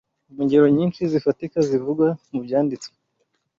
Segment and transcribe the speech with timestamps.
[0.33, 2.95] Mu ngero nyinshi zifatika zivugwa mu Byanditswe